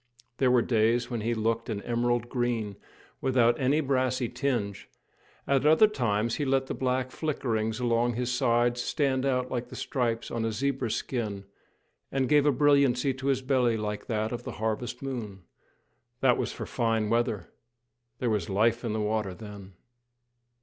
[0.39, 2.75] There were days when he looked an emerald green,
[3.21, 4.89] without any brassy tinge;
[5.45, 9.75] at other times he let the black flickerings along his sides stand out like the
[9.75, 11.43] stripes on a zebra's skin,
[12.11, 15.43] and gave a brilliancy to his belly like that of the harvest moon.
[16.21, 17.51] That was for fine weather.
[18.17, 19.73] There was life in the water then!